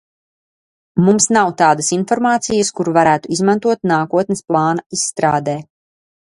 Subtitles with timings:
[1.09, 5.59] Mums nav tādas informācijas, kuru varētu izmantot nākotnes plāna izstrādē.